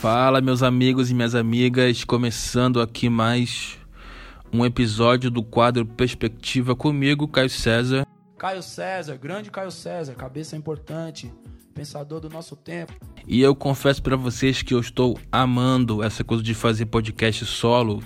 Fala, 0.00 0.40
meus 0.40 0.62
amigos 0.62 1.10
e 1.10 1.14
minhas 1.14 1.34
amigas, 1.34 2.04
começando 2.04 2.80
aqui 2.80 3.10
mais 3.10 3.76
um 4.50 4.64
episódio 4.64 5.30
do 5.30 5.42
quadro 5.42 5.84
Perspectiva 5.84 6.74
comigo, 6.74 7.28
Caio 7.28 7.50
César. 7.50 8.06
Caio 8.38 8.62
César, 8.62 9.18
grande 9.18 9.50
Caio 9.50 9.70
César, 9.70 10.14
cabeça 10.14 10.56
importante, 10.56 11.30
pensador 11.74 12.18
do 12.18 12.30
nosso 12.30 12.56
tempo. 12.56 12.94
E 13.28 13.42
eu 13.42 13.54
confesso 13.54 14.02
para 14.02 14.16
vocês 14.16 14.62
que 14.62 14.72
eu 14.72 14.80
estou 14.80 15.18
amando 15.30 16.02
essa 16.02 16.24
coisa 16.24 16.42
de 16.42 16.54
fazer 16.54 16.86
podcast 16.86 17.44
solo. 17.44 18.02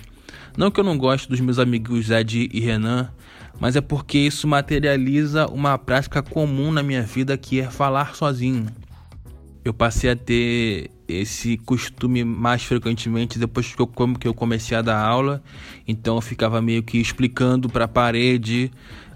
Não 0.57 0.69
que 0.69 0.81
eu 0.81 0.83
não 0.83 0.97
goste 0.97 1.29
dos 1.29 1.39
meus 1.39 1.59
amigos 1.59 2.09
Ed 2.09 2.49
e 2.51 2.59
Renan, 2.59 3.09
mas 3.57 3.77
é 3.77 3.81
porque 3.81 4.17
isso 4.17 4.49
materializa 4.49 5.47
uma 5.47 5.77
prática 5.77 6.21
comum 6.21 6.73
na 6.73 6.83
minha 6.83 7.03
vida 7.03 7.37
que 7.37 7.61
é 7.61 7.71
falar 7.71 8.15
sozinho. 8.15 8.65
Eu 9.63 9.73
passei 9.73 10.09
a 10.09 10.15
ter 10.15 10.91
esse 11.07 11.57
costume 11.57 12.23
mais 12.23 12.63
frequentemente 12.63 13.37
depois 13.37 13.73
que 13.73 13.81
eu, 13.81 13.87
que 13.87 14.27
eu 14.27 14.33
comecei 14.33 14.75
a 14.77 14.81
dar 14.81 14.99
aula, 14.99 15.41
então 15.87 16.15
eu 16.15 16.21
ficava 16.21 16.61
meio 16.61 16.83
que 16.83 16.97
explicando 16.97 17.69
para 17.69 17.85
a 17.85 17.87
parede 17.87 18.71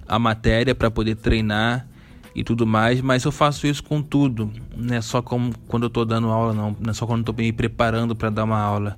a 0.08 0.18
matéria 0.18 0.74
para 0.74 0.90
poder 0.90 1.16
treinar 1.16 1.88
e 2.36 2.44
tudo 2.44 2.66
mais, 2.66 3.02
mas 3.02 3.24
eu 3.24 3.32
faço 3.32 3.68
isso 3.68 3.84
com 3.84 4.02
tudo, 4.02 4.52
não 4.76 4.96
é 4.96 5.02
só 5.02 5.22
como 5.22 5.52
quando 5.68 5.84
eu 5.84 5.88
estou 5.88 6.06
dando 6.06 6.28
aula, 6.28 6.54
não, 6.54 6.76
não 6.80 6.92
é 6.92 6.94
só 6.94 7.06
quando 7.06 7.22
estou 7.22 7.36
me 7.36 7.52
preparando 7.52 8.16
para 8.16 8.30
dar 8.30 8.44
uma 8.44 8.60
aula. 8.60 8.98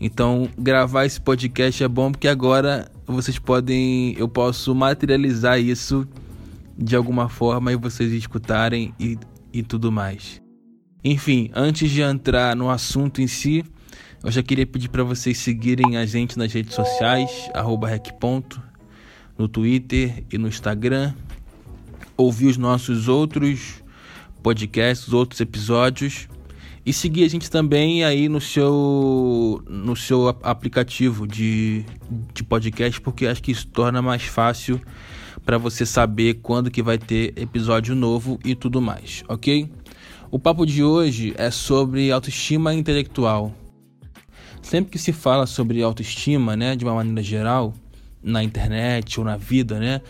Então, 0.00 0.48
gravar 0.56 1.04
esse 1.04 1.20
podcast 1.20 1.82
é 1.82 1.88
bom 1.88 2.12
porque 2.12 2.28
agora 2.28 2.90
vocês 3.06 3.38
podem, 3.38 4.14
eu 4.16 4.28
posso 4.28 4.74
materializar 4.74 5.60
isso 5.60 6.06
de 6.76 6.94
alguma 6.94 7.28
forma 7.28 7.72
e 7.72 7.76
vocês 7.76 8.12
escutarem 8.12 8.94
e, 8.98 9.18
e 9.52 9.62
tudo 9.62 9.90
mais. 9.90 10.47
Enfim, 11.02 11.50
antes 11.54 11.90
de 11.90 12.02
entrar 12.02 12.56
no 12.56 12.70
assunto 12.70 13.20
em 13.20 13.26
si, 13.26 13.64
eu 14.22 14.30
já 14.32 14.42
queria 14.42 14.66
pedir 14.66 14.88
para 14.88 15.04
vocês 15.04 15.38
seguirem 15.38 15.96
a 15.96 16.04
gente 16.04 16.36
nas 16.36 16.52
redes 16.52 16.74
sociais, 16.74 17.48
no 19.38 19.46
Twitter 19.46 20.24
e 20.32 20.36
no 20.36 20.48
Instagram, 20.48 21.14
ouvir 22.16 22.46
os 22.46 22.56
nossos 22.56 23.06
outros 23.06 23.82
podcasts, 24.42 25.12
outros 25.12 25.40
episódios 25.40 26.28
e 26.84 26.92
seguir 26.92 27.24
a 27.24 27.28
gente 27.28 27.48
também 27.48 28.02
aí 28.02 28.28
no 28.28 28.40
seu, 28.40 29.62
no 29.68 29.94
seu 29.94 30.28
aplicativo 30.42 31.26
de, 31.26 31.84
de 32.32 32.42
podcast, 32.42 33.00
porque 33.00 33.26
acho 33.26 33.42
que 33.42 33.52
isso 33.52 33.66
torna 33.68 34.02
mais 34.02 34.24
fácil 34.24 34.80
para 35.44 35.58
você 35.58 35.86
saber 35.86 36.40
quando 36.42 36.70
que 36.70 36.82
vai 36.82 36.98
ter 36.98 37.32
episódio 37.36 37.94
novo 37.94 38.40
e 38.44 38.54
tudo 38.54 38.80
mais, 38.80 39.22
ok? 39.28 39.70
O 40.30 40.38
papo 40.38 40.66
de 40.66 40.84
hoje 40.84 41.32
é 41.38 41.50
sobre 41.50 42.12
autoestima 42.12 42.74
intelectual. 42.74 43.54
Sempre 44.60 44.92
que 44.92 44.98
se 44.98 45.10
fala 45.10 45.46
sobre 45.46 45.82
autoestima, 45.82 46.54
né, 46.54 46.76
de 46.76 46.84
uma 46.84 46.92
maneira 46.92 47.22
geral, 47.22 47.72
na 48.22 48.44
internet 48.44 49.18
ou 49.18 49.24
na 49.24 49.38
vida, 49.38 49.78
né, 49.80 50.02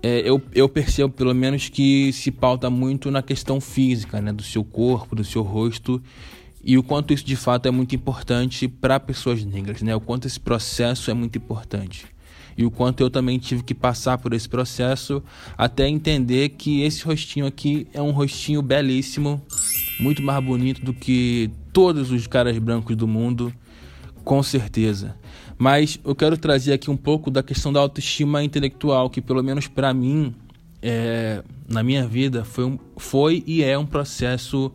é, 0.00 0.20
eu, 0.20 0.40
eu 0.54 0.68
percebo 0.68 1.12
pelo 1.12 1.34
menos 1.34 1.68
que 1.68 2.12
se 2.12 2.30
pauta 2.30 2.70
muito 2.70 3.10
na 3.10 3.20
questão 3.20 3.60
física, 3.60 4.20
né, 4.22 4.32
do 4.32 4.44
seu 4.44 4.62
corpo, 4.62 5.16
do 5.16 5.24
seu 5.24 5.42
rosto 5.42 6.00
e 6.62 6.78
o 6.78 6.82
quanto 6.84 7.12
isso 7.12 7.24
de 7.24 7.34
fato 7.34 7.66
é 7.66 7.70
muito 7.72 7.96
importante 7.96 8.68
para 8.68 9.00
pessoas 9.00 9.44
negras, 9.44 9.82
né, 9.82 9.96
o 9.96 10.00
quanto 10.00 10.28
esse 10.28 10.38
processo 10.38 11.10
é 11.10 11.14
muito 11.14 11.36
importante 11.36 12.06
e 12.58 12.66
o 12.66 12.72
quanto 12.72 13.00
eu 13.00 13.08
também 13.08 13.38
tive 13.38 13.62
que 13.62 13.72
passar 13.72 14.18
por 14.18 14.32
esse 14.32 14.48
processo 14.48 15.22
até 15.56 15.88
entender 15.88 16.48
que 16.50 16.82
esse 16.82 17.04
rostinho 17.04 17.46
aqui 17.46 17.86
é 17.94 18.02
um 18.02 18.10
rostinho 18.10 18.60
belíssimo, 18.60 19.40
muito 20.00 20.20
mais 20.20 20.44
bonito 20.44 20.84
do 20.84 20.92
que 20.92 21.52
todos 21.72 22.10
os 22.10 22.26
caras 22.26 22.58
brancos 22.58 22.96
do 22.96 23.06
mundo, 23.06 23.54
com 24.24 24.42
certeza. 24.42 25.14
Mas 25.56 26.00
eu 26.04 26.16
quero 26.16 26.36
trazer 26.36 26.72
aqui 26.72 26.90
um 26.90 26.96
pouco 26.96 27.30
da 27.30 27.44
questão 27.44 27.72
da 27.72 27.78
autoestima 27.78 28.42
intelectual, 28.42 29.08
que 29.08 29.20
pelo 29.20 29.42
menos 29.42 29.68
para 29.68 29.94
mim, 29.94 30.34
é, 30.82 31.44
na 31.68 31.84
minha 31.84 32.08
vida, 32.08 32.44
foi, 32.44 32.64
um, 32.64 32.78
foi 32.96 33.44
e 33.46 33.62
é 33.62 33.78
um 33.78 33.86
processo 33.86 34.72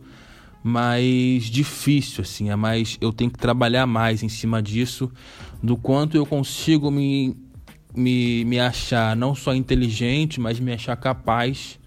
mais 0.62 1.44
difícil, 1.44 2.22
assim, 2.22 2.48
é 2.48 2.56
mais 2.56 2.96
eu 2.98 3.12
tenho 3.12 3.30
que 3.30 3.38
trabalhar 3.38 3.86
mais 3.86 4.22
em 4.22 4.30
cima 4.30 4.62
disso, 4.62 5.12
do 5.62 5.76
quanto 5.76 6.16
eu 6.16 6.24
consigo 6.24 6.90
me, 6.90 7.36
me, 7.94 8.44
me 8.44 8.58
achar 8.58 9.16
não 9.16 9.34
só 9.34 9.54
inteligente, 9.54 10.40
mas 10.40 10.58
me 10.58 10.72
achar 10.72 10.96
capaz 10.96 11.78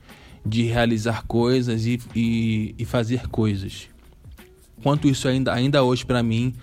de 0.46 0.64
realizar 0.64 1.26
coisas 1.26 1.86
e, 1.86 2.00
e, 2.16 2.76
e 2.78 2.86
fazer 2.86 3.28
coisas. 3.28 3.90
Quanto 4.82 5.08
isso 5.08 5.28
ainda, 5.28 5.54
ainda 5.54 5.84
hoje 5.84 6.06
para 6.06 6.24
mim 6.24 6.54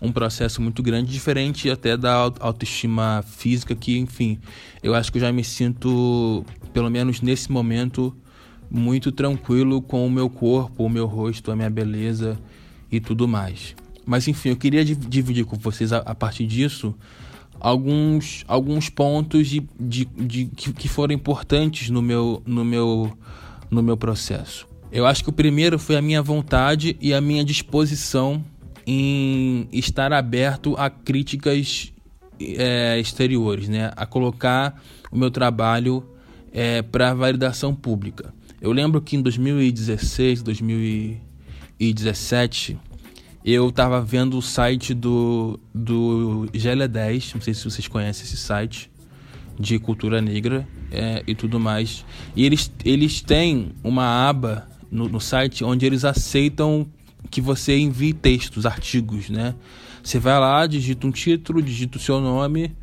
um 0.00 0.10
processo 0.10 0.60
muito 0.60 0.82
grande, 0.82 1.12
diferente 1.12 1.70
até 1.70 1.96
da 1.96 2.12
autoestima 2.40 3.24
física, 3.24 3.72
que, 3.72 3.96
enfim, 3.98 4.36
eu 4.82 4.96
acho 4.96 5.12
que 5.12 5.18
eu 5.18 5.22
já 5.22 5.32
me 5.32 5.44
sinto, 5.44 6.44
pelo 6.72 6.90
menos 6.90 7.20
nesse 7.20 7.52
momento, 7.52 8.12
muito 8.68 9.12
tranquilo 9.12 9.80
com 9.80 10.04
o 10.04 10.10
meu 10.10 10.28
corpo, 10.28 10.84
o 10.84 10.88
meu 10.88 11.06
rosto, 11.06 11.52
a 11.52 11.56
minha 11.56 11.70
beleza 11.70 12.36
e 12.90 12.98
tudo 12.98 13.28
mais. 13.28 13.76
Mas, 14.04 14.26
enfim, 14.26 14.48
eu 14.48 14.56
queria 14.56 14.84
dividir 14.84 15.44
com 15.44 15.56
vocês, 15.56 15.92
a, 15.92 15.98
a 15.98 16.16
partir 16.16 16.46
disso, 16.46 16.92
alguns, 17.62 18.44
alguns 18.48 18.90
pontos 18.90 19.46
de, 19.46 19.62
de, 19.78 20.04
de 20.04 20.46
que, 20.46 20.88
foram 20.88 21.14
importantes 21.14 21.88
no 21.90 22.02
meu, 22.02 22.42
no, 22.44 22.64
meu, 22.64 23.16
no 23.70 23.80
meu 23.80 23.96
processo. 23.96 24.66
Eu 24.90 25.06
acho 25.06 25.22
que 25.22 25.30
o 25.30 25.32
primeiro 25.32 25.78
foi 25.78 25.94
a 25.96 26.02
minha 26.02 26.20
vontade 26.20 26.96
e 27.00 27.14
a 27.14 27.20
minha 27.20 27.44
disposição 27.44 28.44
em 28.84 29.68
estar 29.72 30.12
aberto 30.12 30.74
a 30.76 30.90
críticas 30.90 31.92
é, 32.40 32.98
exteriores, 32.98 33.68
né? 33.68 33.92
a 33.94 34.04
colocar 34.04 34.82
o 35.12 35.16
meu 35.16 35.30
trabalho 35.30 36.04
é, 36.52 36.82
para 36.82 37.14
validação 37.14 37.72
pública. 37.72 38.34
Eu 38.60 38.72
lembro 38.72 39.00
que 39.00 39.14
em 39.14 39.22
2016, 39.22 40.42
2017, 40.42 42.76
eu 43.44 43.68
estava 43.68 44.00
vendo 44.00 44.38
o 44.38 44.42
site 44.42 44.94
do, 44.94 45.58
do 45.74 46.48
GL10, 46.52 47.34
não 47.34 47.40
sei 47.40 47.54
se 47.54 47.64
vocês 47.64 47.88
conhecem 47.88 48.24
esse 48.24 48.36
site, 48.36 48.90
de 49.58 49.78
cultura 49.78 50.20
negra 50.20 50.66
é, 50.90 51.22
e 51.26 51.34
tudo 51.34 51.58
mais. 51.58 52.04
E 52.36 52.44
eles, 52.46 52.72
eles 52.84 53.20
têm 53.20 53.72
uma 53.82 54.28
aba 54.28 54.68
no, 54.90 55.08
no 55.08 55.20
site 55.20 55.64
onde 55.64 55.84
eles 55.84 56.04
aceitam 56.04 56.86
que 57.30 57.40
você 57.40 57.78
envie 57.78 58.12
textos, 58.12 58.66
artigos, 58.66 59.30
né? 59.30 59.54
Você 60.02 60.18
vai 60.18 60.38
lá, 60.38 60.66
digita 60.66 61.06
um 61.06 61.10
título, 61.10 61.62
digita 61.62 61.96
o 61.96 62.00
seu 62.00 62.20
nome, 62.20 62.74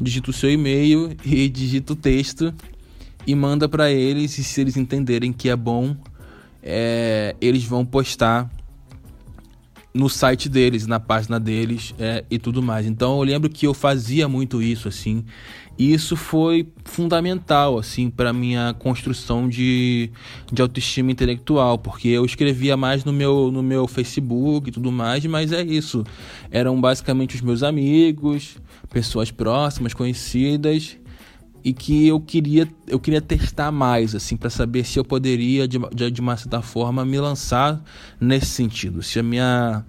digita 0.00 0.30
o 0.30 0.32
seu 0.32 0.50
e-mail 0.50 1.16
e 1.24 1.48
digita 1.48 1.92
o 1.92 1.96
texto 1.96 2.52
e 3.26 3.34
manda 3.34 3.68
para 3.68 3.90
eles. 3.90 4.36
E 4.38 4.44
se 4.44 4.60
eles 4.60 4.76
entenderem 4.76 5.32
que 5.32 5.48
é 5.48 5.56
bom, 5.56 5.96
é, 6.62 7.36
eles 7.40 7.64
vão 7.64 7.84
postar 7.84 8.50
no 9.94 10.08
site 10.08 10.48
deles, 10.48 10.88
na 10.88 10.98
página 10.98 11.38
deles 11.38 11.94
é, 12.00 12.24
e 12.28 12.36
tudo 12.36 12.60
mais. 12.60 12.84
Então 12.84 13.18
eu 13.18 13.22
lembro 13.22 13.48
que 13.48 13.64
eu 13.66 13.72
fazia 13.72 14.28
muito 14.28 14.60
isso 14.60 14.88
assim. 14.88 15.24
E 15.78 15.92
isso 15.92 16.16
foi 16.16 16.68
fundamental 16.84 17.78
assim 17.78 18.10
para 18.10 18.32
minha 18.32 18.74
construção 18.74 19.48
de, 19.48 20.10
de 20.52 20.60
autoestima 20.60 21.12
intelectual, 21.12 21.78
porque 21.78 22.08
eu 22.08 22.24
escrevia 22.24 22.76
mais 22.76 23.04
no 23.04 23.12
meu 23.12 23.50
no 23.52 23.62
meu 23.62 23.86
Facebook 23.86 24.68
e 24.68 24.72
tudo 24.72 24.90
mais, 24.90 25.24
mas 25.26 25.52
é 25.52 25.62
isso. 25.62 26.04
Eram 26.50 26.80
basicamente 26.80 27.36
os 27.36 27.40
meus 27.40 27.62
amigos, 27.62 28.56
pessoas 28.90 29.30
próximas, 29.30 29.94
conhecidas 29.94 30.96
e 31.64 31.72
que 31.72 32.06
eu 32.06 32.20
queria 32.20 32.68
eu 32.86 33.00
queria 33.00 33.22
testar 33.22 33.72
mais 33.72 34.14
assim 34.14 34.36
para 34.36 34.50
saber 34.50 34.84
se 34.84 34.98
eu 34.98 35.04
poderia 35.04 35.66
de, 35.66 35.78
de, 36.10 36.20
uma 36.20 36.36
certa 36.36 36.60
forma 36.60 37.04
me 37.06 37.18
lançar 37.18 37.82
nesse 38.20 38.46
sentido. 38.46 39.02
Se 39.02 39.18
a 39.18 39.22
minha 39.22 39.84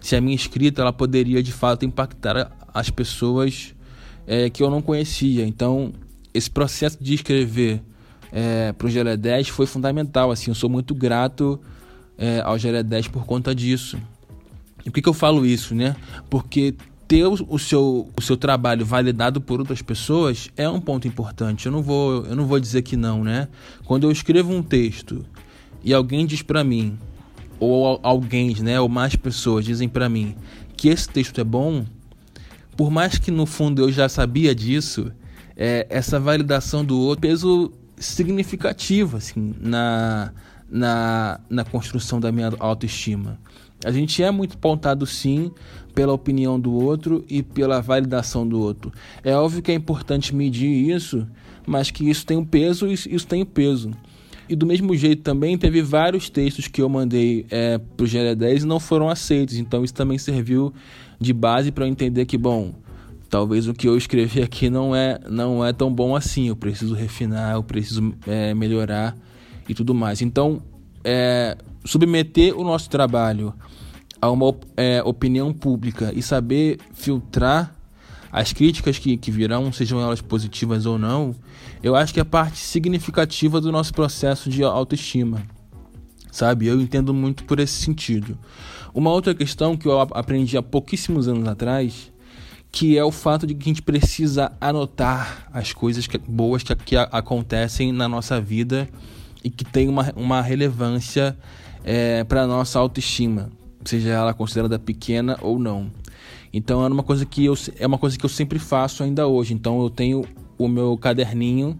se 0.00 0.16
a 0.16 0.20
minha 0.20 0.34
escrita 0.34 0.82
ela 0.82 0.92
poderia 0.92 1.40
de 1.40 1.52
fato 1.52 1.84
impactar 1.84 2.50
as 2.74 2.90
pessoas 2.90 3.74
é, 4.26 4.50
que 4.50 4.60
eu 4.62 4.68
não 4.68 4.82
conhecia. 4.82 5.46
Então 5.46 5.92
esse 6.34 6.50
processo 6.50 6.98
de 7.00 7.14
escrever 7.14 7.80
é, 8.32 8.72
para 8.72 8.88
o 8.88 8.90
GLE 8.90 9.16
10 9.16 9.48
foi 9.48 9.66
fundamental 9.66 10.32
assim. 10.32 10.50
Eu 10.50 10.56
sou 10.56 10.68
muito 10.68 10.96
grato 10.96 11.60
é, 12.18 12.40
ao 12.40 12.58
GLE 12.58 12.82
10 12.82 13.06
por 13.06 13.24
conta 13.24 13.54
disso. 13.54 13.96
E 14.80 14.90
por 14.90 14.94
que, 14.94 15.02
que 15.02 15.08
eu 15.08 15.14
falo 15.14 15.46
isso 15.46 15.76
né? 15.76 15.94
Porque 16.28 16.74
ter 17.06 17.26
o 17.26 17.58
seu, 17.58 18.10
o 18.16 18.22
seu 18.22 18.36
trabalho 18.36 18.84
validado 18.84 19.40
por 19.40 19.60
outras 19.60 19.82
pessoas 19.82 20.48
é 20.56 20.68
um 20.68 20.80
ponto 20.80 21.06
importante. 21.06 21.66
Eu 21.66 21.72
não 21.72 21.82
vou, 21.82 22.24
eu 22.24 22.34
não 22.34 22.46
vou 22.46 22.58
dizer 22.58 22.82
que 22.82 22.96
não, 22.96 23.22
né? 23.22 23.48
Quando 23.84 24.04
eu 24.04 24.10
escrevo 24.10 24.52
um 24.52 24.62
texto 24.62 25.24
e 25.82 25.92
alguém 25.92 26.24
diz 26.24 26.40
para 26.42 26.64
mim, 26.64 26.98
ou 27.60 28.00
alguém, 28.02 28.54
né, 28.62 28.80
ou 28.80 28.88
mais 28.88 29.16
pessoas 29.16 29.64
dizem 29.64 29.88
para 29.88 30.08
mim 30.08 30.34
que 30.76 30.88
esse 30.88 31.08
texto 31.08 31.40
é 31.40 31.44
bom, 31.44 31.84
por 32.76 32.90
mais 32.90 33.18
que 33.18 33.30
no 33.30 33.46
fundo 33.46 33.82
eu 33.82 33.92
já 33.92 34.08
sabia 34.08 34.54
disso, 34.54 35.12
é, 35.56 35.86
essa 35.88 36.18
validação 36.18 36.84
do 36.84 36.98
outro 36.98 37.22
peso 37.22 37.72
significativo 37.96 39.18
assim 39.18 39.54
na, 39.60 40.32
na, 40.68 41.40
na 41.48 41.64
construção 41.64 42.18
da 42.18 42.32
minha 42.32 42.50
autoestima. 42.58 43.38
A 43.84 43.92
gente 43.92 44.22
é 44.22 44.30
muito 44.30 44.58
pautado 44.58 45.06
sim 45.06 45.50
pela 45.94 46.12
opinião 46.12 46.58
do 46.58 46.72
outro 46.72 47.24
e 47.28 47.42
pela 47.42 47.80
validação 47.80 48.46
do 48.46 48.60
outro. 48.60 48.92
É 49.22 49.34
óbvio 49.36 49.62
que 49.62 49.70
é 49.70 49.74
importante 49.74 50.34
medir 50.34 50.90
isso, 50.90 51.26
mas 51.66 51.90
que 51.90 52.08
isso 52.08 52.26
tem 52.26 52.36
um 52.36 52.44
peso 52.44 52.88
e 52.88 52.94
isso 52.94 53.26
tem 53.26 53.42
um 53.42 53.46
peso. 53.46 53.90
E 54.48 54.54
do 54.54 54.66
mesmo 54.66 54.94
jeito 54.94 55.22
também 55.22 55.56
teve 55.56 55.80
vários 55.80 56.28
textos 56.28 56.68
que 56.68 56.82
eu 56.82 56.88
mandei 56.88 57.46
é, 57.50 57.78
para 57.78 58.04
o 58.04 58.06
GL 58.06 58.34
10 58.34 58.64
e 58.64 58.66
não 58.66 58.78
foram 58.78 59.08
aceitos. 59.08 59.56
Então 59.56 59.82
isso 59.84 59.94
também 59.94 60.18
serviu 60.18 60.72
de 61.18 61.32
base 61.32 61.70
para 61.70 61.86
eu 61.86 61.88
entender 61.88 62.26
que, 62.26 62.36
bom, 62.36 62.74
talvez 63.30 63.66
o 63.66 63.72
que 63.72 63.88
eu 63.88 63.96
escrevi 63.96 64.42
aqui 64.42 64.68
não 64.68 64.94
é, 64.94 65.18
não 65.30 65.64
é 65.64 65.72
tão 65.72 65.92
bom 65.92 66.14
assim. 66.14 66.48
Eu 66.48 66.56
preciso 66.56 66.94
refinar, 66.94 67.54
eu 67.54 67.62
preciso 67.62 68.14
é, 68.26 68.52
melhorar 68.52 69.16
e 69.66 69.74
tudo 69.74 69.94
mais. 69.94 70.20
Então, 70.20 70.60
é, 71.02 71.56
submeter 71.84 72.58
o 72.58 72.64
nosso 72.64 72.88
trabalho 72.88 73.54
a 74.20 74.30
uma 74.30 74.54
é, 74.76 75.02
opinião 75.04 75.52
pública 75.52 76.12
e 76.14 76.22
saber 76.22 76.78
filtrar 76.92 77.74
as 78.32 78.52
críticas 78.52 78.98
que, 78.98 79.16
que 79.16 79.30
virão, 79.30 79.70
sejam 79.70 80.00
elas 80.00 80.20
positivas 80.20 80.86
ou 80.86 80.98
não, 80.98 81.34
eu 81.82 81.94
acho 81.94 82.12
que 82.12 82.18
é 82.18 82.24
parte 82.24 82.58
significativa 82.58 83.60
do 83.60 83.70
nosso 83.70 83.92
processo 83.92 84.50
de 84.50 84.64
autoestima. 84.64 85.42
Sabe? 86.32 86.66
Eu 86.66 86.80
entendo 86.80 87.14
muito 87.14 87.44
por 87.44 87.60
esse 87.60 87.74
sentido. 87.74 88.36
Uma 88.92 89.10
outra 89.10 89.34
questão 89.34 89.76
que 89.76 89.86
eu 89.86 90.00
aprendi 90.00 90.56
há 90.56 90.62
pouquíssimos 90.62 91.28
anos 91.28 91.46
atrás, 91.46 92.10
que 92.72 92.98
é 92.98 93.04
o 93.04 93.12
fato 93.12 93.46
de 93.46 93.54
que 93.54 93.62
a 93.62 93.68
gente 93.68 93.82
precisa 93.82 94.50
anotar 94.60 95.48
as 95.52 95.72
coisas 95.72 96.08
que, 96.08 96.18
boas 96.18 96.64
que, 96.64 96.74
que 96.74 96.96
acontecem 96.96 97.92
na 97.92 98.08
nossa 98.08 98.40
vida 98.40 98.88
e 99.44 99.50
que 99.50 99.64
tem 99.64 99.88
uma, 99.88 100.12
uma 100.16 100.40
relevância 100.40 101.36
é, 101.84 102.24
para 102.24 102.46
nossa 102.46 102.78
autoestima, 102.78 103.50
seja 103.84 104.10
ela 104.10 104.32
considerada 104.32 104.78
pequena 104.78 105.38
ou 105.42 105.58
não. 105.58 105.90
Então 106.52 106.84
é 106.84 106.88
uma 106.88 107.02
coisa 107.02 107.26
que 107.26 107.44
eu, 107.44 107.54
é 107.78 107.86
uma 107.86 107.98
coisa 107.98 108.16
que 108.16 108.24
eu 108.24 108.30
sempre 108.30 108.58
faço 108.58 109.02
ainda 109.02 109.26
hoje. 109.26 109.52
Então 109.52 109.80
eu 109.82 109.90
tenho 109.90 110.24
o 110.56 110.68
meu 110.68 110.96
caderninho 110.96 111.78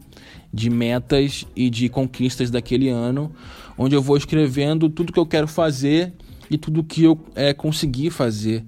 de 0.52 0.68
metas 0.68 1.46
e 1.56 1.70
de 1.70 1.88
conquistas 1.88 2.50
daquele 2.50 2.88
ano, 2.88 3.32
onde 3.78 3.94
eu 3.94 4.02
vou 4.02 4.16
escrevendo 4.16 4.88
tudo 4.88 5.12
que 5.12 5.18
eu 5.18 5.26
quero 5.26 5.48
fazer 5.48 6.12
e 6.50 6.58
tudo 6.58 6.84
que 6.84 7.04
eu 7.04 7.18
é, 7.34 7.52
consegui 7.52 8.10
fazer 8.10 8.64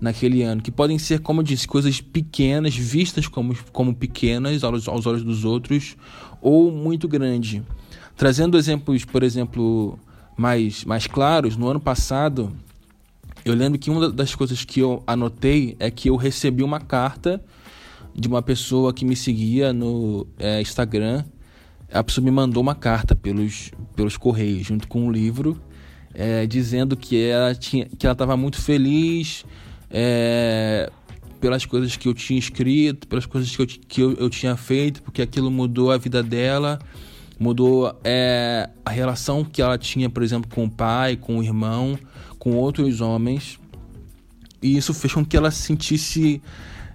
naquele 0.00 0.42
ano, 0.42 0.62
que 0.62 0.70
podem 0.70 0.98
ser, 0.98 1.20
como 1.20 1.40
eu 1.40 1.44
disse, 1.44 1.66
coisas 1.66 2.00
pequenas, 2.00 2.74
vistas 2.76 3.26
como, 3.26 3.56
como 3.72 3.94
pequenas 3.94 4.62
aos, 4.62 4.86
aos 4.86 5.06
olhos 5.06 5.24
dos 5.24 5.44
outros, 5.44 5.96
ou 6.40 6.70
muito 6.70 7.08
grande. 7.08 7.62
Trazendo 8.16 8.56
exemplos, 8.56 9.04
por 9.04 9.22
exemplo, 9.22 9.98
mais, 10.38 10.84
mais 10.84 11.06
claros, 11.06 11.56
no 11.56 11.68
ano 11.68 11.80
passado 11.80 12.50
eu 13.44 13.54
lembro 13.54 13.78
que 13.78 13.90
uma 13.90 14.10
das 14.10 14.34
coisas 14.34 14.64
que 14.64 14.80
eu 14.80 15.02
anotei 15.06 15.74
é 15.78 15.90
que 15.90 16.10
eu 16.10 16.16
recebi 16.16 16.62
uma 16.62 16.80
carta 16.80 17.42
de 18.14 18.28
uma 18.28 18.42
pessoa 18.42 18.92
que 18.92 19.04
me 19.04 19.16
seguia 19.16 19.72
no 19.72 20.26
é, 20.38 20.60
Instagram. 20.60 21.24
A 21.90 22.04
pessoa 22.04 22.24
me 22.24 22.30
mandou 22.30 22.62
uma 22.62 22.74
carta 22.74 23.14
pelos, 23.14 23.70
pelos 23.96 24.16
correios, 24.16 24.66
junto 24.66 24.86
com 24.86 25.06
um 25.06 25.10
livro, 25.10 25.58
é, 26.12 26.46
dizendo 26.46 26.96
que 26.96 27.22
ela 27.24 27.54
tinha 27.54 27.86
que 27.86 28.06
ela 28.06 28.12
estava 28.12 28.36
muito 28.36 28.60
feliz 28.60 29.44
é, 29.90 30.90
pelas 31.40 31.64
coisas 31.64 31.96
que 31.96 32.08
eu 32.08 32.12
tinha 32.12 32.38
escrito, 32.38 33.06
pelas 33.08 33.24
coisas 33.24 33.54
que 33.54 33.62
eu, 33.62 33.66
que 33.66 34.00
eu, 34.02 34.12
eu 34.14 34.28
tinha 34.28 34.56
feito, 34.56 35.02
porque 35.02 35.22
aquilo 35.22 35.50
mudou 35.50 35.90
a 35.90 35.96
vida 35.96 36.22
dela, 36.22 36.78
mudou 37.38 37.96
é, 38.02 38.68
a 38.84 38.90
relação 38.90 39.44
que 39.44 39.62
ela 39.62 39.78
tinha, 39.78 40.10
por 40.10 40.22
exemplo, 40.22 40.50
com 40.52 40.64
o 40.64 40.70
pai, 40.70 41.16
com 41.16 41.38
o 41.38 41.42
irmão 41.42 41.98
com 42.38 42.56
outros 42.56 43.00
homens. 43.00 43.58
E 44.62 44.76
isso 44.76 44.94
fez 44.94 45.12
com 45.12 45.24
que 45.24 45.36
ela 45.36 45.50
se 45.50 45.62
sentisse 45.62 46.42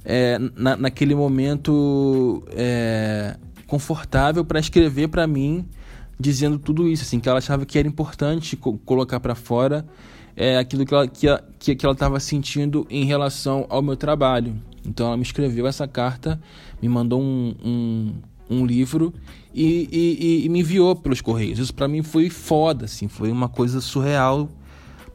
é, 0.04 0.38
na, 0.56 0.76
naquele 0.76 1.16
momento 1.16 2.44
é, 2.52 3.38
confortável 3.68 4.44
para 4.44 4.60
escrever 4.60 5.08
para 5.08 5.26
mim 5.28 5.66
dizendo 6.20 6.60
tudo 6.60 6.88
isso 6.88 7.04
assim 7.04 7.20
que 7.20 7.28
ela 7.28 7.40
achava 7.40 7.66
que 7.66 7.78
era 7.80 7.88
importante 7.88 8.56
co 8.56 8.78
colocar 8.80 9.20
para 9.20 9.34
fora 9.34 9.86
é, 10.36 10.58
aquilo 10.58 10.86
que 10.86 10.94
ela 10.94 11.08
que, 11.08 11.76
que 11.76 11.86
ela 11.86 11.94
estava 11.94 12.20
sentindo 12.20 12.86
em 12.90 13.06
relação 13.06 13.66
ao 13.70 13.82
meu 13.82 13.96
trabalho. 13.96 14.56
Então 14.86 15.08
ela 15.08 15.18
me 15.18 15.24
escreveu 15.24 15.68
essa 15.68 15.88
carta 15.88 16.40
me 16.82 16.90
mandou 16.90 17.22
um, 17.22 17.56
um, 17.64 18.14
um 18.50 18.66
livro 18.66 19.14
e, 19.54 19.88
e, 19.92 20.46
e, 20.46 20.50
me 20.50 20.62
enviou 20.62 20.96
pelos 20.96 21.22
correios 21.22 21.60
isso 21.60 21.74
para 21.74 21.88
mim 21.88 22.02
foi 22.02 22.30
foda 22.30 22.86
assim 22.86 23.08
foi 23.08 23.32
uma 23.32 23.48
coisa 23.48 23.80
surreal 23.80 24.50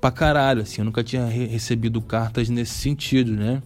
pra 0.01 0.11
caralho, 0.11 0.63
assim, 0.63 0.81
eu 0.81 0.85
nunca 0.85 1.03
tinha 1.03 1.27
re 1.27 1.47
recebido 1.47 2.01
cartas 2.01 2.49
nesse 2.49 2.75
sentido, 2.75 3.33
né? 3.33 3.63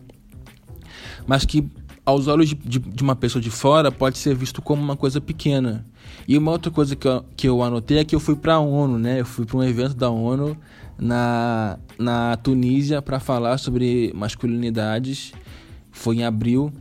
Mas 1.26 1.44
que 1.44 1.68
aos 2.04 2.26
olhos 2.26 2.48
de, 2.48 2.54
de, 2.54 2.78
de, 2.78 3.02
uma 3.02 3.14
pessoa 3.14 3.40
de 3.40 3.50
fora 3.50 3.92
pode 3.92 4.18
ser 4.18 4.34
visto 4.34 4.60
como 4.60 4.82
uma 4.82 4.96
coisa 4.96 5.20
pequena. 5.20 5.84
E 6.26 6.36
uma 6.36 6.50
outra 6.50 6.70
coisa 6.70 6.96
que 6.96 7.06
eu, 7.06 7.24
que 7.36 7.48
eu 7.48 7.62
anotei 7.62 7.98
é 7.98 8.04
que 8.04 8.14
eu 8.14 8.20
fui 8.20 8.34
para 8.34 8.54
a 8.54 8.60
ONU, 8.60 8.98
né? 8.98 9.20
Eu 9.20 9.26
fui 9.26 9.44
para 9.46 9.56
um 9.56 9.62
evento 9.62 9.94
da 9.94 10.10
ONU 10.10 10.56
na, 10.98 11.78
na 11.98 12.36
Tunísia 12.36 13.00
para 13.00 13.20
falar 13.20 13.58
sobre 13.58 14.12
masculinidades. 14.14 15.32
Foi 15.90 16.16
em 16.16 16.24
abril 16.24 16.72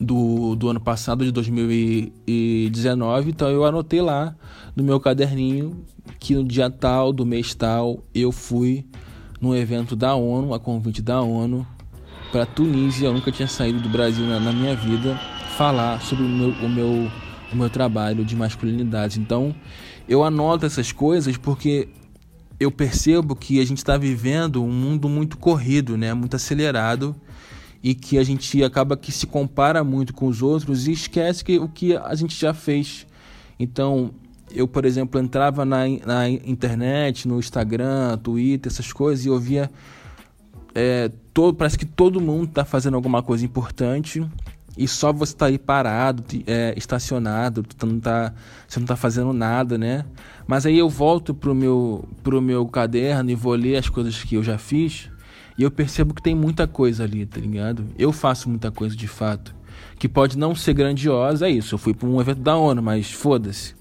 do, 0.00 0.56
do 0.56 0.68
ano 0.68 0.80
passado, 0.80 1.24
de 1.24 1.30
2019. 1.30 3.30
Então 3.30 3.50
eu 3.50 3.64
anotei 3.64 4.00
lá 4.00 4.34
no 4.74 4.82
meu 4.82 4.98
caderninho 4.98 5.84
que 6.18 6.34
no 6.34 6.42
dia 6.42 6.70
tal 6.70 7.12
do 7.12 7.26
mês 7.26 7.54
tal 7.54 8.02
eu 8.14 8.32
fui 8.32 8.86
num 9.40 9.54
evento 9.54 9.94
da 9.94 10.14
ONU, 10.14 10.54
a 10.54 10.60
convite 10.60 11.02
da 11.02 11.20
ONU, 11.20 11.66
para 12.32 12.46
Tunísia. 12.46 13.06
Eu 13.06 13.12
nunca 13.12 13.30
tinha 13.30 13.48
saído 13.48 13.80
do 13.80 13.88
Brasil 13.88 14.26
na, 14.26 14.40
na 14.40 14.52
minha 14.52 14.74
vida 14.74 15.16
falar 15.56 16.00
sobre 16.00 16.24
o 16.24 16.28
meu, 16.28 16.50
o 16.50 16.68
meu, 16.68 17.10
o 17.52 17.56
meu 17.56 17.68
trabalho 17.68 18.24
de 18.24 18.34
masculinidade. 18.34 19.20
Então 19.20 19.54
eu 20.08 20.24
anoto 20.24 20.64
essas 20.64 20.92
coisas 20.92 21.36
porque 21.36 21.88
eu 22.58 22.70
percebo 22.70 23.36
que 23.36 23.60
a 23.60 23.64
gente 23.64 23.78
está 23.78 23.96
vivendo 23.96 24.62
um 24.62 24.72
mundo 24.72 25.08
muito 25.08 25.38
corrido, 25.38 25.96
né? 25.96 26.12
muito 26.12 26.36
acelerado 26.36 27.14
e 27.82 27.94
que 27.94 28.18
a 28.18 28.22
gente 28.22 28.62
acaba 28.62 28.96
que 28.96 29.10
se 29.10 29.26
compara 29.26 29.82
muito 29.82 30.12
com 30.12 30.26
os 30.26 30.42
outros 30.42 30.86
e 30.86 30.92
esquece 30.92 31.44
que 31.44 31.58
o 31.58 31.68
que 31.68 31.96
a 31.96 32.14
gente 32.14 32.38
já 32.38 32.52
fez. 32.52 33.06
Então, 33.58 34.10
eu, 34.52 34.68
por 34.68 34.84
exemplo, 34.84 35.20
entrava 35.20 35.64
na, 35.64 35.80
na 36.04 36.28
internet, 36.28 37.26
no 37.26 37.38
Instagram, 37.38 38.18
Twitter, 38.18 38.70
essas 38.70 38.92
coisas, 38.92 39.24
e 39.24 39.28
eu 39.28 39.38
via. 39.38 39.70
É, 40.74 41.10
todo, 41.34 41.56
parece 41.56 41.76
que 41.76 41.86
todo 41.86 42.20
mundo 42.20 42.44
está 42.44 42.64
fazendo 42.64 42.94
alguma 42.94 43.22
coisa 43.22 43.44
importante 43.44 44.24
e 44.78 44.86
só 44.86 45.12
você 45.12 45.32
está 45.32 45.46
aí 45.46 45.58
parado, 45.58 46.22
é, 46.46 46.72
estacionado, 46.76 47.62
tu 47.62 47.86
não 47.86 47.98
tá, 47.98 48.32
você 48.68 48.78
não 48.78 48.84
está 48.84 48.94
fazendo 48.94 49.32
nada, 49.32 49.76
né? 49.76 50.04
Mas 50.46 50.64
aí 50.64 50.78
eu 50.78 50.88
volto 50.88 51.34
pro 51.34 51.54
meu, 51.54 52.08
pro 52.22 52.40
meu 52.40 52.66
caderno 52.66 53.30
e 53.30 53.34
vou 53.34 53.54
ler 53.54 53.76
as 53.76 53.88
coisas 53.88 54.22
que 54.22 54.36
eu 54.36 54.42
já 54.44 54.58
fiz 54.58 55.10
e 55.60 55.62
eu 55.62 55.70
percebo 55.70 56.14
que 56.14 56.22
tem 56.22 56.34
muita 56.34 56.66
coisa 56.66 57.04
ali, 57.04 57.26
tá 57.26 57.38
ligado? 57.38 57.84
Eu 57.98 58.12
faço 58.12 58.48
muita 58.48 58.70
coisa 58.70 58.96
de 58.96 59.06
fato. 59.06 59.54
Que 59.98 60.08
pode 60.08 60.38
não 60.38 60.54
ser 60.54 60.72
grandiosa, 60.72 61.46
é 61.46 61.50
isso. 61.50 61.74
Eu 61.74 61.78
fui 61.78 61.92
para 61.92 62.08
um 62.08 62.18
evento 62.18 62.40
da 62.40 62.56
ONU, 62.56 62.82
mas 62.82 63.12
foda-se. 63.12 63.74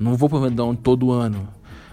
Não 0.00 0.16
vou 0.16 0.30
para 0.30 0.38
um 0.38 0.46
evento 0.46 0.56
da 0.56 0.64
ONU 0.64 0.78
todo 0.82 1.12
ano. 1.12 1.46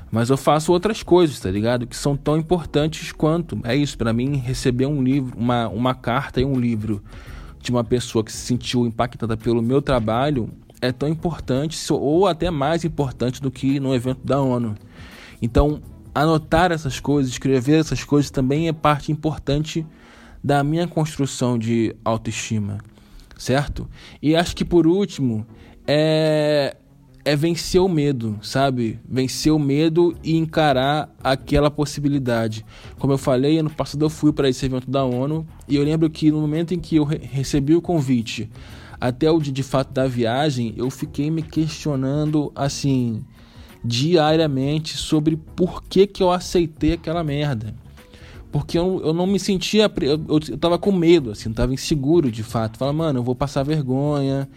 Mas 0.10 0.30
eu 0.30 0.38
faço 0.38 0.72
outras 0.72 1.04
coisas, 1.04 1.42
tá 1.42 1.52
ligado? 1.52 1.86
Que 1.86 1.98
são 1.98 2.16
tão 2.16 2.38
importantes 2.38 3.12
quanto. 3.12 3.60
É 3.66 3.76
isso, 3.76 3.98
para 3.98 4.14
mim, 4.14 4.38
receber 4.38 4.86
um 4.86 5.04
livro, 5.04 5.38
uma, 5.38 5.68
uma 5.68 5.94
carta 5.94 6.40
e 6.40 6.46
um 6.46 6.58
livro 6.58 7.04
de 7.60 7.70
uma 7.70 7.84
pessoa 7.84 8.24
que 8.24 8.32
se 8.32 8.46
sentiu 8.46 8.86
impactada 8.88 9.36
pelo 9.36 9.62
meu 9.62 9.82
trabalho 9.82 10.50
é 10.82 10.94
tão 10.94 11.10
importante, 11.10 11.78
ou 11.92 12.28
até 12.28 12.50
mais 12.50 12.86
importante 12.86 13.42
do 13.42 13.52
que 13.52 13.78
no 13.78 13.94
evento 13.94 14.22
da 14.24 14.40
ONU. 14.42 14.74
Então, 15.42 15.82
anotar 16.14 16.72
essas 16.72 17.00
coisas, 17.00 17.32
escrever 17.32 17.80
essas 17.80 18.04
coisas 18.04 18.30
também 18.32 18.68
é 18.68 18.74
parte 18.74 19.12
importante 19.12 19.86
da 20.44 20.64
minha 20.64 20.88
construção 20.88 21.58
de 21.58 21.96
autoestima, 22.04 22.80
certo? 23.38 23.88
E 24.22 24.36
acho 24.36 24.56
que 24.56 24.66
por 24.66 24.88
último 24.88 25.46
é 25.88 26.76
é 27.24 27.36
vencer 27.36 27.80
o 27.80 27.88
medo, 27.88 28.40
sabe? 28.42 29.00
Vencer 29.08 29.54
o 29.54 29.60
medo 29.60 30.16
e 30.24 30.38
encarar 30.38 31.14
aquela 31.24 31.70
possibilidade. 31.70 32.66
Como 32.98 33.14
eu 33.14 33.18
falei, 33.18 33.60
ano 33.60 33.70
passado 33.70 34.04
eu 34.04 34.10
fui 34.10 34.34
para 34.34 34.50
esse 34.50 34.66
evento 34.66 34.90
da 34.90 35.04
ONU 35.04 35.46
e 35.68 35.76
eu 35.76 35.84
lembro 35.84 36.10
que 36.10 36.32
no 36.32 36.42
momento 36.42 36.74
em 36.74 36.80
que 36.80 36.96
eu 36.96 37.04
recebi 37.04 37.76
o 37.76 37.82
convite, 37.82 38.50
até 39.00 39.30
o 39.30 39.40
dia 39.40 39.54
de 39.54 39.64
fato 39.64 39.92
da 39.92 40.08
viagem, 40.08 40.74
eu 40.78 40.90
fiquei 40.90 41.30
me 41.30 41.42
questionando 41.42 42.52
assim, 42.56 43.24
diariamente 43.84 44.98
sobre 44.98 45.36
por 45.36 45.84
que, 45.84 46.06
que 46.06 46.22
eu 46.22 46.32
aceitei 46.32 46.94
aquela 46.94 47.24
merda. 47.24 47.74
Porque 48.52 48.78
eu, 48.78 49.02
eu 49.04 49.14
não 49.14 49.26
me 49.26 49.40
sentia. 49.40 49.92
Eu, 50.02 50.40
eu 50.50 50.58
tava 50.58 50.78
com 50.78 50.92
medo, 50.92 51.32
assim, 51.32 51.52
tava 51.54 51.74
inseguro 51.74 52.30
de 52.30 52.44
fato. 52.44 52.78
Fala, 52.78 52.92
mano, 52.92 53.20
eu 53.20 53.24
vou 53.24 53.34
passar 53.34 53.64
vergonha, 53.64 54.48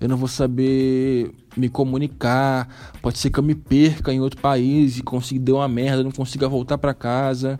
eu 0.00 0.08
não 0.08 0.16
vou 0.16 0.28
saber 0.28 1.32
me 1.56 1.68
comunicar, 1.68 2.68
pode 3.02 3.18
ser 3.18 3.30
que 3.30 3.38
eu 3.38 3.42
me 3.42 3.54
perca 3.54 4.12
em 4.12 4.20
outro 4.20 4.40
país 4.40 4.98
e 4.98 5.02
consiga 5.02 5.40
dar 5.46 5.54
uma 5.54 5.68
merda, 5.68 6.04
não 6.04 6.12
consiga 6.12 6.48
voltar 6.48 6.78
para 6.78 6.94
casa. 6.94 7.58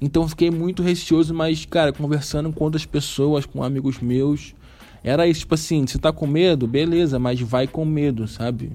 Então 0.00 0.26
fiquei 0.28 0.50
muito 0.50 0.82
receoso, 0.82 1.34
mas 1.34 1.66
cara, 1.66 1.92
conversando 1.92 2.52
com 2.52 2.64
outras 2.64 2.86
pessoas, 2.86 3.44
com 3.44 3.62
amigos 3.62 3.98
meus, 3.98 4.54
era 5.02 5.26
isso, 5.26 5.40
tipo 5.40 5.54
assim, 5.54 5.86
você 5.86 5.98
tá 5.98 6.12
com 6.12 6.26
medo, 6.26 6.66
beleza, 6.66 7.18
mas 7.18 7.40
vai 7.40 7.66
com 7.66 7.84
medo, 7.84 8.26
sabe? 8.26 8.72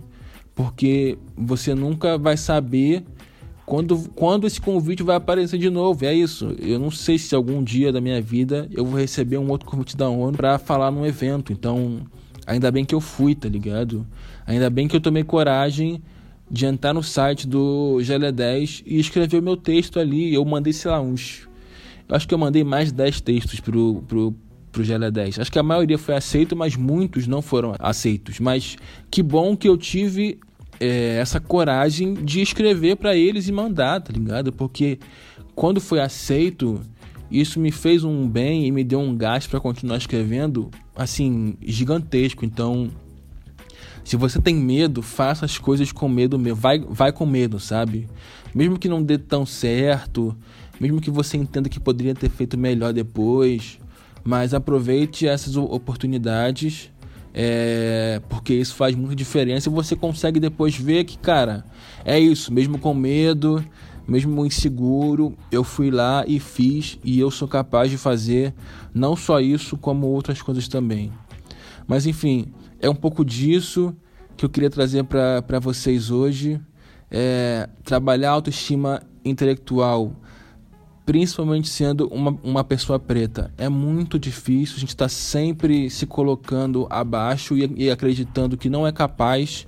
Porque 0.60 1.18
você 1.38 1.74
nunca 1.74 2.18
vai 2.18 2.36
saber 2.36 3.06
quando, 3.66 4.10
quando 4.10 4.46
esse 4.46 4.60
convite 4.60 5.04
vai 5.04 5.16
aparecer 5.16 5.58
de 5.58 5.70
novo. 5.70 6.04
É 6.04 6.14
isso. 6.14 6.54
Eu 6.60 6.78
não 6.78 6.92
sei 6.92 7.18
se 7.18 7.34
algum 7.34 7.64
dia 7.64 7.94
da 7.94 8.02
minha 8.02 8.22
vida 8.22 8.68
eu 8.72 8.86
vou 8.86 9.00
receber 9.00 9.38
um 9.38 9.50
outro 9.50 9.70
convite 9.70 9.96
da 9.96 10.10
ONU 10.10 10.36
para 10.36 10.60
falar 10.60 10.92
num 10.92 11.06
evento. 11.06 11.54
Então, 11.54 12.02
Ainda 12.50 12.72
bem 12.72 12.84
que 12.84 12.96
eu 12.96 13.00
fui, 13.00 13.36
tá 13.36 13.48
ligado? 13.48 14.08
Ainda 14.48 14.72
bem 14.72 14.88
que 14.88 14.96
eu 14.96 15.00
tomei 15.00 15.24
coragem 15.24 16.02
de 16.50 16.66
entrar 16.66 16.96
no 16.96 17.04
site 17.04 17.48
do 17.48 18.00
GL10 18.02 18.82
e 18.88 19.00
escrever 19.00 19.38
o 19.38 19.44
meu 19.44 19.56
texto 19.56 20.00
ali. 20.00 20.34
Eu 20.34 20.44
mandei, 20.44 20.74
sei 20.74 20.90
lá, 20.90 21.00
uns. 21.00 21.48
Eu 22.08 22.16
acho 22.16 22.28
que 22.28 22.34
eu 22.34 22.40
mandei 22.40 22.64
mais 22.64 22.88
de 22.88 22.96
10 22.96 23.22
textos 23.22 23.60
pro, 23.60 24.04
pro, 24.08 24.34
pro 24.72 24.82
GL10. 24.82 25.40
Acho 25.40 25.52
que 25.52 25.60
a 25.60 25.64
maioria 25.64 26.00
foi 26.00 26.16
aceito, 26.16 26.56
mas 26.56 26.76
muitos 26.76 27.28
não 27.28 27.40
foram 27.40 27.76
aceitos. 27.78 28.40
Mas 28.40 28.78
que 29.12 29.22
bom 29.22 29.56
que 29.56 29.70
eu 29.70 29.78
tive 29.78 30.40
é, 30.80 31.18
essa 31.18 31.40
coragem 31.40 32.14
de 32.14 32.42
escrever 32.42 32.96
para 32.96 33.16
eles 33.16 33.48
e 33.48 33.52
mandar, 33.52 34.02
tá 34.02 34.14
ligado? 34.14 34.52
Porque 34.52 35.00
quando 35.56 35.82
foi 35.82 36.00
aceito 36.00 36.82
isso 37.32 37.60
me 37.60 37.72
fez 37.72 38.04
um 38.04 38.28
bem 38.28 38.66
e 38.66 38.72
me 38.72 38.84
deu 38.84 39.00
um 39.00 39.16
gás 39.16 39.46
para 39.46 39.60
continuar 39.60 39.98
escrevendo, 39.98 40.72
assim, 40.96 41.56
gigantesco. 41.62 42.44
Então, 42.44 42.90
se 44.04 44.16
você 44.16 44.42
tem 44.42 44.56
medo, 44.56 45.04
faça 45.04 45.46
as 45.46 45.58
coisas 45.58 45.92
com 45.92 46.10
medo 46.10 46.40
mesmo. 46.40 46.60
Vai, 46.60 46.80
vai 46.80 47.12
com 47.12 47.26
medo, 47.26 47.60
sabe? 47.60 48.08
Mesmo 48.54 48.80
que 48.80 48.90
não 48.90 49.04
dê 49.04 49.18
tão 49.18 49.46
certo, 49.46 50.36
mesmo 50.80 51.00
que 51.00 51.12
você 51.12 51.38
entenda 51.38 51.70
que 51.70 51.80
poderia 51.80 52.16
ter 52.16 52.30
feito 52.30 52.58
melhor 52.58 52.94
depois, 52.94 53.78
mas 54.24 54.54
aproveite 54.54 55.28
essas 55.28 55.56
oportunidades, 55.56 56.92
é, 57.42 58.22
porque 58.28 58.54
isso 58.54 58.76
faz 58.76 58.94
muita 58.94 59.16
diferença 59.16 59.70
e 59.70 59.72
você 59.72 59.96
consegue 59.96 60.42
depois 60.42 60.76
ver 60.76 61.06
que, 61.06 61.18
cara, 61.18 61.64
é 62.04 62.20
isso, 62.20 62.54
mesmo 62.54 62.78
com 62.78 62.94
medo, 62.94 63.64
mesmo 64.06 64.46
inseguro, 64.46 65.38
eu 65.50 65.64
fui 65.64 65.90
lá 65.90 66.26
e 66.28 66.38
fiz 66.38 67.00
e 67.02 67.18
eu 67.18 67.32
sou 67.32 67.48
capaz 67.48 67.90
de 67.90 67.98
fazer 67.98 68.54
não 68.94 69.16
só 69.16 69.40
isso, 69.40 69.78
como 69.78 70.08
outras 70.08 70.42
coisas 70.42 70.68
também. 70.68 71.14
Mas 71.88 72.06
enfim, 72.06 72.52
é 72.78 72.90
um 72.90 72.96
pouco 72.96 73.24
disso 73.24 73.96
que 74.36 74.44
eu 74.44 74.50
queria 74.50 74.70
trazer 74.70 75.06
para 75.06 75.60
vocês 75.62 76.12
hoje. 76.12 76.60
É, 77.10 77.70
trabalhar 77.86 78.32
autoestima 78.32 79.02
intelectual, 79.24 80.14
principalmente 81.10 81.68
sendo 81.68 82.08
uma, 82.10 82.38
uma 82.44 82.64
pessoa 82.64 83.00
preta. 83.00 83.52
É 83.58 83.68
muito 83.68 84.20
difícil, 84.20 84.76
a 84.78 84.80
gente 84.80 84.90
está 84.90 85.10
sempre 85.10 85.90
se 85.90 86.06
colocando 86.06 86.86
abaixo 86.88 87.58
e, 87.58 87.68
e 87.78 87.90
acreditando 87.90 88.56
que 88.56 88.70
não 88.70 88.86
é 88.86 88.92
capaz 88.92 89.66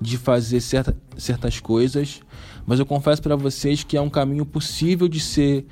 de 0.00 0.18
fazer 0.18 0.60
certa, 0.60 0.96
certas 1.16 1.60
coisas, 1.60 2.22
mas 2.66 2.80
eu 2.80 2.86
confesso 2.86 3.22
para 3.22 3.36
vocês 3.36 3.84
que 3.84 3.96
é 3.96 4.00
um 4.00 4.10
caminho 4.10 4.44
possível 4.44 5.06
de 5.06 5.20
ser 5.20 5.64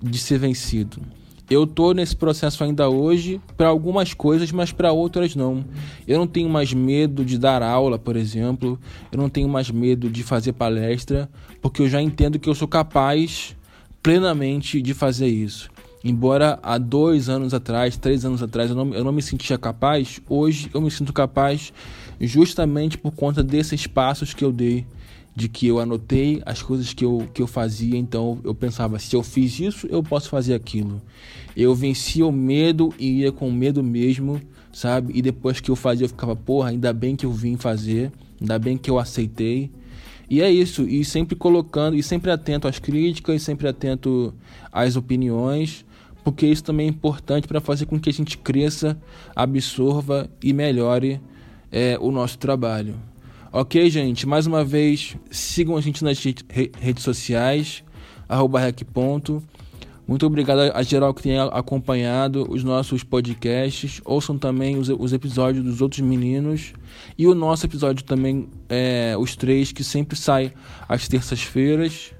de 0.00 0.18
ser 0.18 0.38
vencido. 0.38 1.02
Eu 1.50 1.66
tô 1.66 1.92
nesse 1.92 2.14
processo 2.14 2.62
ainda 2.62 2.88
hoje 2.88 3.40
para 3.56 3.66
algumas 3.66 4.14
coisas, 4.14 4.52
mas 4.52 4.70
para 4.70 4.92
outras 4.92 5.34
não. 5.34 5.64
Eu 6.06 6.16
não 6.16 6.28
tenho 6.28 6.48
mais 6.48 6.72
medo 6.72 7.24
de 7.24 7.36
dar 7.38 7.60
aula, 7.60 7.98
por 7.98 8.14
exemplo. 8.14 8.78
Eu 9.10 9.18
não 9.18 9.28
tenho 9.28 9.48
mais 9.48 9.68
medo 9.68 10.08
de 10.08 10.22
fazer 10.22 10.52
palestra, 10.52 11.28
porque 11.60 11.82
eu 11.82 11.88
já 11.88 12.00
entendo 12.00 12.38
que 12.38 12.48
eu 12.48 12.54
sou 12.54 12.68
capaz 12.68 13.56
plenamente 14.02 14.80
de 14.80 14.94
fazer 14.94 15.28
isso. 15.28 15.70
Embora 16.02 16.58
há 16.62 16.78
dois 16.78 17.28
anos 17.28 17.52
atrás, 17.52 17.96
três 17.96 18.24
anos 18.24 18.42
atrás, 18.42 18.70
eu 18.70 18.76
não, 18.76 18.94
eu 18.94 19.04
não 19.04 19.12
me 19.12 19.20
sentia 19.20 19.58
capaz, 19.58 20.20
hoje 20.28 20.70
eu 20.72 20.80
me 20.80 20.90
sinto 20.90 21.12
capaz 21.12 21.72
justamente 22.18 22.96
por 22.96 23.12
conta 23.12 23.42
desses 23.42 23.86
passos 23.86 24.32
que 24.32 24.44
eu 24.44 24.50
dei, 24.50 24.86
de 25.36 25.48
que 25.48 25.66
eu 25.66 25.78
anotei 25.78 26.42
as 26.44 26.62
coisas 26.62 26.92
que 26.92 27.04
eu, 27.04 27.28
que 27.32 27.42
eu 27.42 27.46
fazia, 27.46 27.96
então 27.96 28.38
eu 28.44 28.54
pensava, 28.54 28.98
se 28.98 29.14
eu 29.14 29.22
fiz 29.22 29.60
isso, 29.60 29.86
eu 29.88 30.02
posso 30.02 30.28
fazer 30.28 30.54
aquilo. 30.54 31.00
Eu 31.56 31.74
vencia 31.74 32.26
o 32.26 32.32
medo 32.32 32.94
e 32.98 33.20
ia 33.20 33.32
com 33.32 33.50
medo 33.50 33.82
mesmo, 33.82 34.40
sabe? 34.72 35.12
E 35.16 35.22
depois 35.22 35.60
que 35.60 35.70
eu 35.70 35.76
fazia, 35.76 36.04
eu 36.04 36.08
ficava, 36.08 36.34
porra, 36.34 36.70
ainda 36.70 36.92
bem 36.92 37.14
que 37.14 37.26
eu 37.26 37.32
vim 37.32 37.56
fazer, 37.56 38.10
ainda 38.40 38.58
bem 38.58 38.76
que 38.76 38.90
eu 38.90 38.98
aceitei. 38.98 39.70
E 40.30 40.40
é 40.40 40.48
isso, 40.48 40.86
e 40.88 41.04
sempre 41.04 41.34
colocando, 41.34 41.96
e 41.96 42.02
sempre 42.04 42.30
atento 42.30 42.68
às 42.68 42.78
críticas, 42.78 43.42
sempre 43.42 43.66
atento 43.66 44.32
às 44.70 44.94
opiniões, 44.94 45.84
porque 46.22 46.46
isso 46.46 46.62
também 46.62 46.86
é 46.86 46.88
importante 46.88 47.48
para 47.48 47.60
fazer 47.60 47.86
com 47.86 47.98
que 47.98 48.08
a 48.08 48.12
gente 48.12 48.38
cresça, 48.38 48.96
absorva 49.34 50.30
e 50.40 50.52
melhore 50.52 51.20
é, 51.72 51.98
o 52.00 52.12
nosso 52.12 52.38
trabalho. 52.38 52.94
Ok, 53.52 53.90
gente? 53.90 54.24
Mais 54.24 54.46
uma 54.46 54.64
vez, 54.64 55.16
sigam 55.32 55.76
a 55.76 55.80
gente 55.80 56.04
nas 56.04 56.22
redes 56.22 57.02
sociais, 57.02 57.82
arroba 58.28 58.60
rec. 58.60 58.84
Muito 60.10 60.26
obrigado 60.26 60.58
a 60.74 60.82
geral 60.82 61.14
que 61.14 61.22
tem 61.22 61.38
acompanhado 61.38 62.44
os 62.50 62.64
nossos 62.64 63.04
podcasts. 63.04 64.00
Ouçam 64.04 64.36
também 64.36 64.76
os, 64.76 64.88
os 64.88 65.12
episódios 65.12 65.64
dos 65.64 65.80
outros 65.80 66.00
meninos. 66.00 66.72
E 67.16 67.28
o 67.28 67.34
nosso 67.34 67.64
episódio 67.64 68.04
também, 68.04 68.48
é, 68.68 69.14
os 69.16 69.36
três, 69.36 69.70
que 69.70 69.84
sempre 69.84 70.18
sai 70.18 70.52
às 70.88 71.06
terças-feiras. 71.06 72.12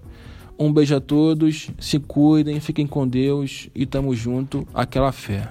Um 0.56 0.72
beijo 0.72 0.94
a 0.94 1.00
todos, 1.00 1.68
se 1.80 1.98
cuidem, 1.98 2.60
fiquem 2.60 2.86
com 2.86 3.08
Deus 3.08 3.68
e 3.74 3.84
tamo 3.84 4.14
junto. 4.14 4.64
Aquela 4.72 5.10
fé. 5.10 5.48